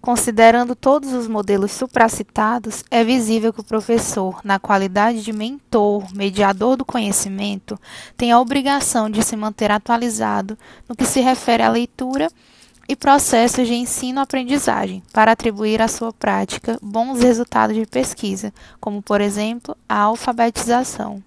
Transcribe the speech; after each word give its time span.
Considerando 0.00 0.76
todos 0.76 1.12
os 1.12 1.26
modelos 1.26 1.72
supracitados, 1.72 2.84
é 2.90 3.02
visível 3.02 3.52
que 3.52 3.60
o 3.60 3.64
professor, 3.64 4.40
na 4.44 4.58
qualidade 4.58 5.22
de 5.22 5.32
mentor, 5.32 6.04
mediador 6.14 6.76
do 6.76 6.84
conhecimento, 6.84 7.78
tem 8.16 8.30
a 8.30 8.40
obrigação 8.40 9.10
de 9.10 9.22
se 9.22 9.36
manter 9.36 9.72
atualizado 9.72 10.56
no 10.88 10.94
que 10.94 11.04
se 11.04 11.20
refere 11.20 11.64
à 11.64 11.68
leitura 11.68 12.30
e 12.88 12.96
processos 12.96 13.66
de 13.66 13.74
ensino-aprendizagem, 13.74 15.02
para 15.12 15.32
atribuir 15.32 15.82
à 15.82 15.88
sua 15.88 16.12
prática 16.12 16.78
bons 16.80 17.20
resultados 17.20 17.76
de 17.76 17.84
pesquisa, 17.84 18.54
como, 18.80 19.02
por 19.02 19.20
exemplo, 19.20 19.76
a 19.86 19.98
alfabetização. 20.00 21.22